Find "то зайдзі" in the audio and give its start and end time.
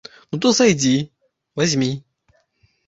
0.45-0.95